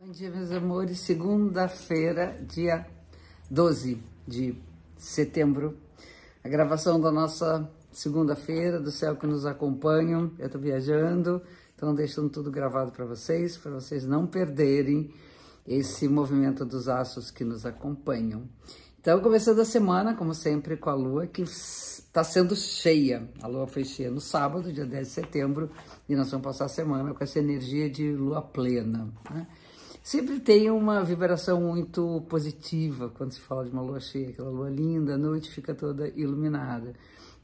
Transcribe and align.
Bom 0.00 0.12
dia, 0.12 0.30
meus 0.30 0.52
amores. 0.52 1.00
Segunda-feira, 1.00 2.38
dia 2.48 2.86
12 3.50 4.00
de 4.28 4.54
setembro. 4.96 5.76
A 6.44 6.48
gravação 6.48 7.00
da 7.00 7.10
nossa 7.10 7.68
segunda-feira, 7.90 8.78
do 8.78 8.92
céu 8.92 9.16
que 9.16 9.26
nos 9.26 9.44
acompanham. 9.44 10.30
Eu 10.38 10.46
estou 10.46 10.60
viajando, 10.60 11.42
então 11.74 11.92
deixando 11.92 12.30
tudo 12.30 12.48
gravado 12.48 12.92
para 12.92 13.04
vocês, 13.06 13.56
para 13.56 13.72
vocês 13.72 14.06
não 14.06 14.24
perderem 14.24 15.12
esse 15.66 16.06
movimento 16.06 16.64
dos 16.64 16.88
astros 16.88 17.32
que 17.32 17.42
nos 17.42 17.66
acompanham. 17.66 18.48
Então, 19.00 19.18
começando 19.20 19.58
a 19.58 19.64
semana, 19.64 20.14
como 20.14 20.32
sempre, 20.32 20.76
com 20.76 20.90
a 20.90 20.94
lua 20.94 21.26
que 21.26 21.42
está 21.42 22.22
sendo 22.22 22.54
cheia. 22.54 23.28
A 23.42 23.48
lua 23.48 23.66
foi 23.66 23.84
cheia 23.84 24.12
no 24.12 24.20
sábado, 24.20 24.72
dia 24.72 24.86
10 24.86 25.08
de 25.08 25.12
setembro, 25.12 25.68
e 26.08 26.14
nós 26.14 26.30
vamos 26.30 26.44
passar 26.44 26.66
a 26.66 26.68
semana 26.68 27.12
com 27.12 27.24
essa 27.24 27.40
energia 27.40 27.90
de 27.90 28.12
lua 28.12 28.40
plena. 28.40 29.12
Né? 29.28 29.44
Sempre 30.08 30.40
tem 30.40 30.70
uma 30.70 31.04
vibração 31.04 31.60
muito 31.60 32.24
positiva 32.30 33.10
quando 33.10 33.32
se 33.32 33.40
fala 33.40 33.66
de 33.66 33.70
uma 33.70 33.82
lua 33.82 34.00
cheia, 34.00 34.30
aquela 34.30 34.48
lua 34.48 34.70
linda, 34.70 35.16
a 35.16 35.18
noite 35.18 35.50
fica 35.50 35.74
toda 35.74 36.08
iluminada. 36.16 36.94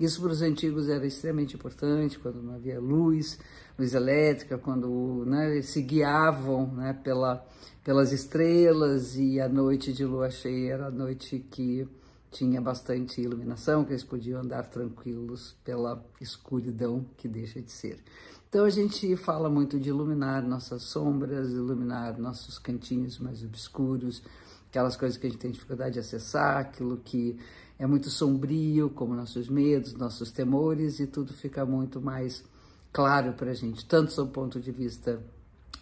Isso 0.00 0.22
para 0.22 0.32
os 0.32 0.40
antigos 0.40 0.88
era 0.88 1.06
extremamente 1.06 1.56
importante, 1.56 2.18
quando 2.18 2.42
não 2.42 2.54
havia 2.54 2.80
luz, 2.80 3.38
luz 3.78 3.92
elétrica, 3.92 4.56
quando 4.56 5.26
né, 5.26 5.60
se 5.60 5.82
guiavam 5.82 6.68
né, 6.68 6.98
pela, 7.04 7.46
pelas 7.84 8.12
estrelas 8.12 9.14
e 9.14 9.38
a 9.38 9.46
noite 9.46 9.92
de 9.92 10.06
lua 10.06 10.30
cheia 10.30 10.72
era 10.72 10.86
a 10.86 10.90
noite 10.90 11.44
que 11.50 11.86
tinha 12.34 12.60
bastante 12.60 13.20
iluminação, 13.20 13.84
que 13.84 13.92
eles 13.92 14.02
podiam 14.02 14.40
andar 14.40 14.66
tranquilos 14.66 15.56
pela 15.62 16.04
escuridão 16.20 17.06
que 17.16 17.28
deixa 17.28 17.62
de 17.62 17.70
ser. 17.70 18.00
Então 18.48 18.64
a 18.64 18.70
gente 18.70 19.16
fala 19.16 19.48
muito 19.48 19.78
de 19.78 19.88
iluminar 19.88 20.42
nossas 20.42 20.82
sombras, 20.82 21.50
iluminar 21.50 22.18
nossos 22.18 22.58
cantinhos 22.58 23.20
mais 23.20 23.44
obscuros, 23.44 24.20
aquelas 24.68 24.96
coisas 24.96 25.16
que 25.16 25.28
a 25.28 25.30
gente 25.30 25.38
tem 25.38 25.52
dificuldade 25.52 25.94
de 25.94 26.00
acessar, 26.00 26.58
aquilo 26.58 26.96
que 26.96 27.38
é 27.78 27.86
muito 27.86 28.10
sombrio, 28.10 28.90
como 28.90 29.14
nossos 29.14 29.48
medos, 29.48 29.94
nossos 29.94 30.32
temores, 30.32 30.98
e 30.98 31.06
tudo 31.06 31.32
fica 31.32 31.64
muito 31.64 32.00
mais 32.00 32.44
claro 32.92 33.32
para 33.34 33.52
a 33.52 33.54
gente, 33.54 33.86
tanto 33.86 34.12
sob 34.12 34.30
o 34.30 34.32
ponto 34.32 34.60
de 34.60 34.72
vista 34.72 35.22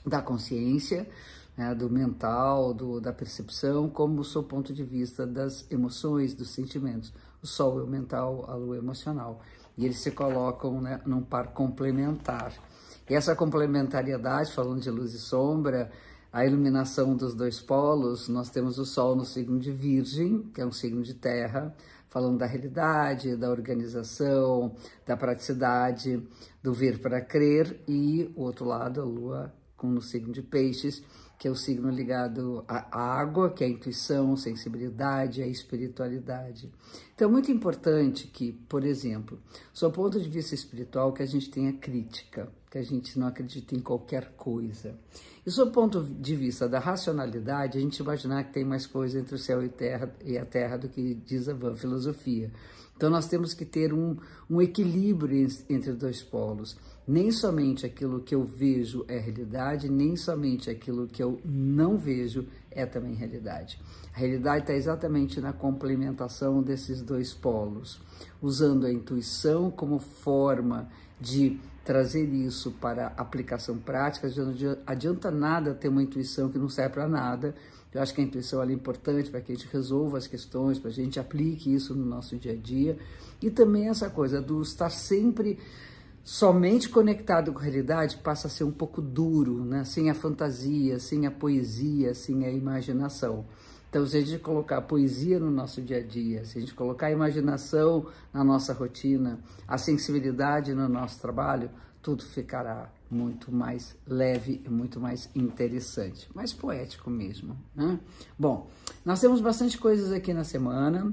da 0.04 0.20
consciência, 0.20 1.08
né, 1.56 1.74
do 1.74 1.90
mental, 1.90 2.72
do, 2.72 3.00
da 3.00 3.12
percepção, 3.12 3.88
como 3.88 4.16
do 4.16 4.24
seu 4.24 4.42
ponto 4.42 4.72
de 4.72 4.82
vista 4.82 5.26
das 5.26 5.70
emoções, 5.70 6.34
dos 6.34 6.50
sentimentos. 6.50 7.12
O 7.42 7.46
Sol 7.46 7.80
é 7.80 7.82
o 7.82 7.86
mental, 7.86 8.44
a 8.48 8.54
Lua 8.54 8.76
é 8.76 8.78
emocional. 8.78 9.40
E 9.76 9.84
eles 9.84 9.98
se 9.98 10.10
colocam 10.10 10.80
né, 10.80 11.00
num 11.04 11.22
par 11.22 11.52
complementar. 11.52 12.52
E 13.08 13.14
essa 13.14 13.34
complementariedade, 13.34 14.52
falando 14.52 14.80
de 14.80 14.90
luz 14.90 15.12
e 15.12 15.18
sombra, 15.18 15.90
a 16.32 16.46
iluminação 16.46 17.14
dos 17.14 17.34
dois 17.34 17.60
polos, 17.60 18.28
nós 18.28 18.48
temos 18.48 18.78
o 18.78 18.86
Sol 18.86 19.14
no 19.14 19.24
signo 19.24 19.58
de 19.58 19.70
Virgem, 19.70 20.50
que 20.54 20.60
é 20.60 20.66
um 20.66 20.72
signo 20.72 21.02
de 21.02 21.14
terra, 21.14 21.74
falando 22.08 22.38
da 22.38 22.46
realidade, 22.46 23.36
da 23.36 23.50
organização, 23.50 24.74
da 25.04 25.16
praticidade, 25.16 26.26
do 26.62 26.72
ver 26.72 27.00
para 27.00 27.20
crer, 27.20 27.82
e 27.88 28.32
o 28.36 28.42
outro 28.42 28.64
lado, 28.64 29.00
a 29.00 29.04
Lua 29.04 29.52
com 29.82 29.88
no 29.88 30.00
signo 30.00 30.32
de 30.32 30.40
Peixes, 30.40 31.02
que 31.42 31.48
é 31.48 31.50
o 31.50 31.56
signo 31.56 31.90
ligado 31.90 32.64
à 32.68 33.18
água, 33.18 33.50
que 33.50 33.64
é 33.64 33.66
a 33.66 33.70
intuição, 33.70 34.36
sensibilidade, 34.36 35.42
a 35.42 35.46
espiritualidade. 35.48 36.70
Então, 37.12 37.28
é 37.28 37.32
muito 37.32 37.50
importante 37.50 38.28
que, 38.28 38.52
por 38.52 38.84
exemplo, 38.84 39.40
do 39.80 39.90
ponto 39.90 40.20
de 40.20 40.28
vista 40.28 40.54
espiritual, 40.54 41.12
que 41.12 41.20
a 41.20 41.26
gente 41.26 41.50
tenha 41.50 41.72
crítica, 41.72 42.48
que 42.70 42.78
a 42.78 42.82
gente 42.84 43.18
não 43.18 43.26
acredite 43.26 43.74
em 43.74 43.80
qualquer 43.80 44.34
coisa. 44.36 44.96
E 45.44 45.50
do 45.50 45.66
ponto 45.72 46.04
de 46.04 46.36
vista 46.36 46.68
da 46.68 46.78
racionalidade, 46.78 47.76
a 47.76 47.80
gente 47.80 47.98
imaginar 47.98 48.44
que 48.44 48.52
tem 48.52 48.64
mais 48.64 48.86
coisa 48.86 49.18
entre 49.18 49.34
o 49.34 49.38
céu 49.38 49.64
e, 49.64 49.68
terra, 49.68 50.14
e 50.24 50.38
a 50.38 50.44
terra 50.44 50.76
do 50.76 50.88
que 50.88 51.12
diz 51.26 51.48
a 51.48 51.54
van 51.54 51.74
filosofia. 51.74 52.52
Então, 52.96 53.10
nós 53.10 53.26
temos 53.26 53.52
que 53.52 53.64
ter 53.64 53.92
um, 53.92 54.16
um 54.48 54.62
equilíbrio 54.62 55.48
entre 55.68 55.92
dois 55.92 56.22
polos. 56.22 56.76
Nem 57.06 57.32
somente 57.32 57.84
aquilo 57.84 58.20
que 58.20 58.34
eu 58.34 58.44
vejo 58.44 59.04
é 59.08 59.18
realidade, 59.18 59.88
nem 59.88 60.14
somente 60.14 60.70
aquilo 60.70 61.08
que 61.08 61.20
eu 61.20 61.31
não 61.44 61.96
vejo 61.96 62.46
é 62.70 62.86
também 62.86 63.14
realidade. 63.14 63.80
A 64.14 64.18
realidade 64.18 64.62
está 64.62 64.74
exatamente 64.74 65.40
na 65.40 65.52
complementação 65.52 66.62
desses 66.62 67.00
dois 67.02 67.32
polos, 67.32 68.00
usando 68.40 68.86
a 68.86 68.92
intuição 68.92 69.70
como 69.70 69.98
forma 69.98 70.88
de 71.20 71.58
trazer 71.84 72.24
isso 72.24 72.70
para 72.72 73.08
aplicação 73.16 73.78
prática. 73.78 74.28
Não 74.28 74.76
adianta 74.86 75.30
nada 75.30 75.74
ter 75.74 75.88
uma 75.88 76.02
intuição 76.02 76.48
que 76.48 76.58
não 76.58 76.68
serve 76.68 76.94
para 76.94 77.08
nada. 77.08 77.54
Eu 77.92 78.00
acho 78.00 78.14
que 78.14 78.20
a 78.20 78.24
intuição 78.24 78.62
é 78.62 78.72
importante 78.72 79.30
para 79.30 79.40
que 79.40 79.52
a 79.52 79.54
gente 79.54 79.68
resolva 79.70 80.16
as 80.16 80.26
questões, 80.26 80.78
para 80.78 80.90
que 80.90 81.00
a 81.00 81.04
gente 81.04 81.20
aplique 81.20 81.74
isso 81.74 81.94
no 81.94 82.04
nosso 82.04 82.36
dia 82.36 82.52
a 82.52 82.56
dia. 82.56 82.98
E 83.40 83.50
também 83.50 83.88
essa 83.88 84.08
coisa 84.08 84.40
do 84.40 84.62
estar 84.62 84.90
sempre 84.90 85.58
somente 86.24 86.88
conectado 86.88 87.52
com 87.52 87.58
a 87.58 87.62
realidade 87.62 88.16
passa 88.18 88.46
a 88.46 88.50
ser 88.50 88.64
um 88.64 88.70
pouco 88.70 89.00
duro, 89.00 89.64
né? 89.64 89.84
sem 89.84 90.10
a 90.10 90.14
fantasia, 90.14 90.98
sem 90.98 91.26
a 91.26 91.30
poesia, 91.30 92.14
sem 92.14 92.44
a 92.44 92.50
imaginação. 92.50 93.46
Então, 93.88 94.06
se 94.06 94.16
a 94.16 94.20
gente 94.20 94.38
colocar 94.38 94.78
a 94.78 94.82
poesia 94.82 95.38
no 95.38 95.50
nosso 95.50 95.82
dia 95.82 95.98
a 95.98 96.02
dia, 96.02 96.46
se 96.46 96.56
a 96.56 96.60
gente 96.60 96.74
colocar 96.74 97.08
a 97.08 97.10
imaginação 97.10 98.06
na 98.32 98.42
nossa 98.42 98.72
rotina, 98.72 99.38
a 99.68 99.76
sensibilidade 99.76 100.72
no 100.72 100.88
nosso 100.88 101.20
trabalho, 101.20 101.70
tudo 102.00 102.24
ficará 102.24 102.90
muito 103.10 103.52
mais 103.52 103.94
leve 104.06 104.62
e 104.64 104.68
muito 104.70 104.98
mais 104.98 105.28
interessante, 105.34 106.26
mais 106.34 106.54
poético 106.54 107.10
mesmo. 107.10 107.54
Né? 107.76 108.00
Bom, 108.38 108.70
nós 109.04 109.20
temos 109.20 109.42
bastante 109.42 109.76
coisas 109.76 110.10
aqui 110.10 110.32
na 110.32 110.42
semana. 110.42 111.12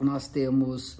Nós 0.00 0.28
temos 0.28 0.94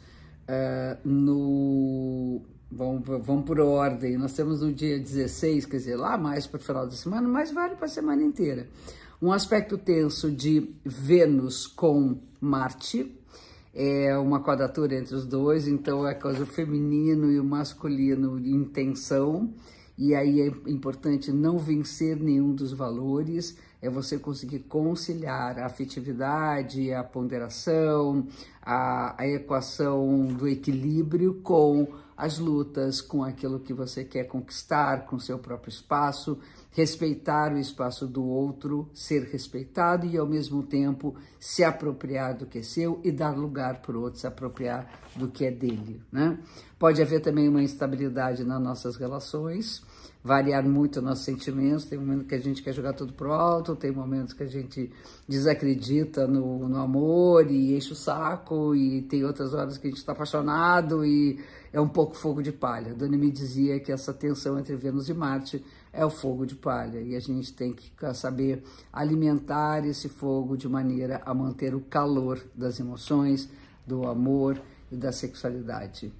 uh, 0.48 1.08
no 1.08 2.42
Vamos, 2.76 3.04
vamos 3.24 3.44
por 3.44 3.60
ordem. 3.60 4.18
Nós 4.18 4.32
temos 4.32 4.60
no 4.60 4.72
dia 4.72 4.98
16, 4.98 5.64
quer 5.66 5.76
dizer, 5.76 5.96
lá 5.96 6.18
mais 6.18 6.44
para 6.44 6.58
o 6.58 6.62
final 6.62 6.84
da 6.84 6.92
semana, 6.92 7.28
mas 7.28 7.52
vale 7.52 7.76
para 7.76 7.84
a 7.84 7.88
semana 7.88 8.20
inteira. 8.20 8.66
Um 9.22 9.30
aspecto 9.32 9.78
tenso 9.78 10.28
de 10.28 10.74
Vênus 10.84 11.68
com 11.68 12.18
Marte, 12.40 13.16
é 13.72 14.18
uma 14.18 14.42
quadratura 14.42 14.96
entre 14.96 15.14
os 15.14 15.24
dois, 15.24 15.68
então 15.68 16.06
é 16.06 16.14
coisa 16.14 16.42
o 16.42 16.46
feminino 16.46 17.30
e 17.30 17.38
o 17.38 17.44
masculino 17.44 18.40
em 18.40 18.64
tensão, 18.64 19.54
e 19.96 20.12
aí 20.12 20.40
é 20.40 20.46
importante 20.68 21.30
não 21.30 21.58
vencer 21.58 22.16
nenhum 22.16 22.52
dos 22.52 22.72
valores, 22.72 23.56
é 23.84 23.90
você 23.90 24.18
conseguir 24.18 24.60
conciliar 24.60 25.58
a 25.58 25.66
afetividade, 25.66 26.90
a 26.90 27.04
ponderação, 27.04 28.26
a, 28.62 29.14
a 29.22 29.28
equação 29.28 30.24
do 30.24 30.48
equilíbrio 30.48 31.34
com 31.42 31.86
as 32.16 32.38
lutas, 32.38 33.02
com 33.02 33.22
aquilo 33.22 33.60
que 33.60 33.74
você 33.74 34.02
quer 34.02 34.24
conquistar, 34.24 35.04
com 35.04 35.18
seu 35.18 35.38
próprio 35.38 35.70
espaço, 35.70 36.38
respeitar 36.70 37.52
o 37.52 37.58
espaço 37.58 38.06
do 38.06 38.24
outro, 38.24 38.88
ser 38.94 39.24
respeitado 39.24 40.06
e 40.06 40.16
ao 40.16 40.26
mesmo 40.26 40.62
tempo 40.62 41.14
se 41.38 41.62
apropriar 41.62 42.34
do 42.34 42.46
que 42.46 42.60
é 42.60 42.62
seu 42.62 43.00
e 43.04 43.12
dar 43.12 43.36
lugar 43.36 43.82
para 43.82 43.98
o 43.98 44.00
outro 44.00 44.18
se 44.18 44.26
apropriar 44.26 44.88
do 45.14 45.28
que 45.28 45.44
é 45.44 45.50
dele, 45.50 46.00
né? 46.10 46.38
Pode 46.78 47.02
haver 47.02 47.20
também 47.20 47.48
uma 47.48 47.62
instabilidade 47.62 48.44
nas 48.44 48.62
nossas 48.62 48.96
relações, 48.96 49.82
variar 50.22 50.66
muito 50.66 51.02
nossos 51.02 51.24
sentimentos. 51.24 51.84
Tem 51.84 51.98
momentos 51.98 52.26
que 52.26 52.34
a 52.34 52.40
gente 52.40 52.62
quer 52.62 52.72
jogar 52.72 52.92
tudo 52.92 53.12
pro 53.12 53.32
alto, 53.32 53.76
tem 53.76 53.92
momentos 53.92 54.32
que 54.32 54.42
a 54.42 54.46
gente 54.46 54.90
desacredita 55.28 56.26
no, 56.26 56.68
no 56.68 56.78
amor 56.78 57.50
e 57.50 57.76
enche 57.76 57.92
o 57.92 57.96
saco, 57.96 58.74
e 58.74 59.02
tem 59.02 59.24
outras 59.24 59.54
horas 59.54 59.76
que 59.78 59.86
a 59.86 59.90
gente 59.90 59.98
está 59.98 60.12
apaixonado 60.12 61.04
e 61.04 61.38
é 61.72 61.80
um 61.80 61.88
pouco 61.88 62.16
fogo 62.16 62.42
de 62.42 62.52
palha. 62.52 62.94
Dona 62.94 63.16
me 63.16 63.30
dizia 63.30 63.80
que 63.80 63.90
essa 63.90 64.14
tensão 64.14 64.58
entre 64.58 64.76
Vênus 64.76 65.08
e 65.08 65.14
Marte 65.14 65.64
é 65.92 66.04
o 66.04 66.10
fogo 66.10 66.46
de 66.46 66.54
palha 66.54 67.00
e 67.00 67.14
a 67.14 67.20
gente 67.20 67.52
tem 67.52 67.72
que 67.72 67.92
saber 68.14 68.62
alimentar 68.92 69.86
esse 69.86 70.08
fogo 70.08 70.56
de 70.56 70.68
maneira 70.68 71.20
a 71.24 71.34
manter 71.34 71.74
o 71.74 71.80
calor 71.80 72.40
das 72.54 72.80
emoções, 72.80 73.48
do 73.86 74.06
amor 74.06 74.60
e 74.90 74.96
da 74.96 75.12
sexualidade. 75.12 76.12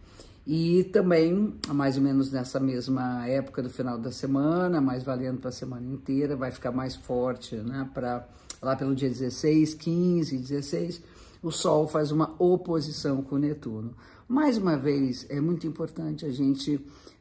E 0.47 0.85
também, 0.85 1.55
mais 1.69 1.97
ou 1.97 2.03
menos 2.03 2.31
nessa 2.31 2.61
mesma 2.61 3.27
época 3.27 3.63
do 3.63 3.71
final 3.71 3.99
da 3.99 4.13
semana, 4.13 4.79
mais 4.81 5.03
valendo 5.03 5.39
para 5.39 5.49
a 5.49 5.53
semana 5.53 5.87
inteira, 5.87 6.37
vai 6.37 6.51
ficar 6.51 6.71
mais 6.71 6.95
forte, 6.95 7.57
né? 7.57 7.89
Para 7.95 8.29
lá 8.61 8.77
pelo 8.77 8.95
dia 8.95 9.09
16, 9.09 9.75
15, 9.75 10.37
16, 10.37 11.03
o 11.43 11.51
Sol 11.51 11.89
faz 11.89 12.11
uma 12.11 12.35
oposição 12.39 13.23
com 13.23 13.37
o 13.37 13.39
Netuno. 13.39 13.95
Mais 14.29 14.59
uma 14.59 14.77
vez, 14.77 15.27
é 15.31 15.41
muito 15.41 15.67
importante 15.67 16.27
a 16.27 16.31
gente 16.31 16.81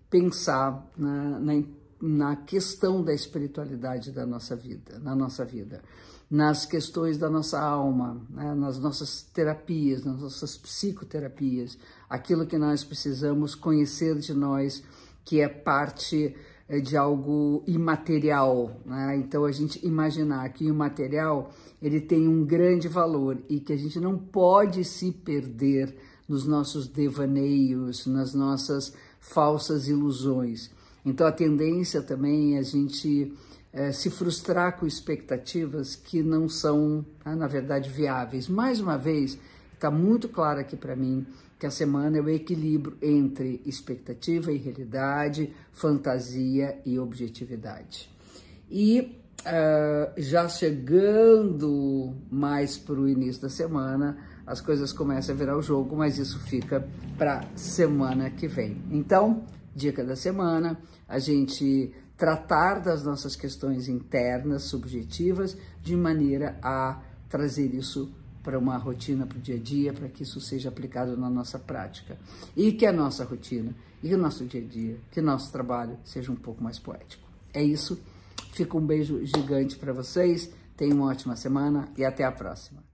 pensar 0.10 0.86
na, 0.98 1.40
na, 1.40 1.64
na 2.06 2.36
questão 2.36 3.02
da 3.02 3.14
espiritualidade 3.14 4.12
da 4.12 4.26
nossa 4.26 4.58
vida, 4.58 5.00
na 5.00 5.16
nossa 5.16 5.46
vida 5.46 5.82
nas 6.34 6.66
questões 6.66 7.16
da 7.16 7.30
nossa 7.30 7.62
alma, 7.62 8.20
né, 8.32 8.56
nas 8.56 8.80
nossas 8.80 9.22
terapias, 9.22 10.04
nas 10.04 10.20
nossas 10.20 10.58
psicoterapias, 10.58 11.78
aquilo 12.10 12.48
que 12.48 12.58
nós 12.58 12.84
precisamos 12.84 13.54
conhecer 13.54 14.18
de 14.18 14.34
nós, 14.34 14.84
que 15.24 15.42
é 15.42 15.48
parte 15.48 16.36
é, 16.68 16.80
de 16.80 16.98
algo 16.98 17.64
imaterial, 17.68 18.82
né? 18.84 19.16
Então 19.18 19.46
a 19.46 19.52
gente 19.52 19.86
imaginar 19.86 20.50
que 20.50 20.72
o 20.72 20.74
material 20.74 21.52
ele 21.80 22.02
tem 22.02 22.28
um 22.28 22.44
grande 22.44 22.88
valor 22.88 23.38
e 23.48 23.60
que 23.60 23.72
a 23.72 23.78
gente 23.78 24.00
não 24.00 24.18
pode 24.18 24.84
se 24.84 25.12
perder 25.12 25.96
nos 26.28 26.48
nossos 26.48 26.88
devaneios, 26.88 28.08
nas 28.08 28.34
nossas 28.34 28.92
falsas 29.20 29.88
ilusões. 29.88 30.72
Então 31.06 31.28
a 31.28 31.32
tendência 31.32 32.02
também 32.02 32.56
é 32.56 32.60
a 32.60 32.64
gente 32.64 33.34
é, 33.74 33.92
se 33.92 34.10
frustrar 34.10 34.78
com 34.78 34.86
expectativas 34.86 35.96
que 35.96 36.22
não 36.22 36.48
são, 36.48 37.06
né, 37.26 37.36
na 37.36 37.48
verdade, 37.48 37.90
viáveis. 37.90 38.48
Mais 38.48 38.80
uma 38.80 38.98
vez, 38.98 39.38
está 39.74 39.90
muito 39.90 40.30
claro 40.30 40.60
aqui 40.60 40.78
para 40.78 40.96
mim 40.96 41.26
que 41.60 41.66
a 41.66 41.72
semana 41.72 42.18
é 42.18 42.22
o 42.22 42.30
equilíbrio 42.30 42.98
entre 43.02 43.62
expectativa 43.66 44.52
e 44.52 44.58
realidade, 44.58 45.54
fantasia 45.72 46.78
e 46.86 47.00
objetividade. 47.00 48.10
E 48.70 49.18
uh, 49.42 50.14
já 50.18 50.48
chegando 50.50 52.14
mais 52.30 52.78
para 52.78 52.96
o 52.96 53.08
início 53.08 53.44
da 53.44 53.50
semana, 53.50 54.18
as 54.46 54.60
coisas 54.60 54.92
começam 54.92 55.34
a 55.34 55.38
virar 55.38 55.58
o 55.58 55.62
jogo, 55.62 55.96
mas 55.96 56.18
isso 56.18 56.38
fica 56.40 56.86
para 57.18 57.46
semana 57.56 58.30
que 58.30 58.48
vem. 58.48 58.82
Então, 58.92 59.46
dica 59.76 60.04
da 60.04 60.16
semana, 60.16 60.80
a 61.08 61.20
gente 61.20 61.94
tratar 62.18 62.80
das 62.80 63.04
nossas 63.04 63.36
questões 63.36 63.88
internas, 63.88 64.64
subjetivas, 64.64 65.58
de 65.82 65.96
maneira 65.96 66.58
a 66.62 67.02
trazer 67.28 67.74
isso 67.74 68.14
para 68.44 68.60
uma 68.60 68.78
rotina 68.78 69.26
para 69.26 69.38
o 69.38 69.42
dia 69.42 69.56
a 69.56 69.60
dia, 69.60 69.94
para 69.94 70.10
que 70.10 70.24
isso 70.24 70.40
seja 70.42 70.70
aplicado 70.70 71.18
na 71.18 71.30
nossa 71.30 71.58
prática. 71.58 72.18
E 72.56 72.74
que 72.74 72.86
a 72.86 72.92
nossa 72.92 73.24
rotina, 73.24 73.74
e 74.04 74.14
o 74.14 74.18
nosso 74.18 74.46
dia 74.46 74.62
a 74.62 74.66
dia, 74.66 74.98
que 75.10 75.22
o 75.22 75.24
nosso 75.24 75.52
trabalho 75.52 75.98
seja 76.04 76.32
um 76.32 76.36
pouco 76.36 76.62
mais 76.62 76.78
poético. 76.78 77.28
É 77.54 77.64
isso. 77.64 78.00
Fica 78.52 78.78
um 78.78 78.86
beijo 78.86 79.26
gigante 79.26 79.78
para 79.78 79.94
vocês. 79.94 80.50
Tenham 80.76 80.98
uma 80.98 81.08
ótima 81.08 81.36
semana 81.36 81.88
e 81.98 82.04
até 82.04 82.24
a 82.26 82.32
próxima. 82.32 82.93